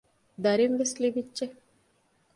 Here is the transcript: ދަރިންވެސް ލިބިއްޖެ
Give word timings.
ދަރިންވެސް 0.43 0.95
ލިބިއްޖެ 1.01 1.45